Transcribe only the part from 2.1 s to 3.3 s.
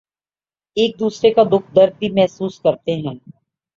محسوس کرتے ہیں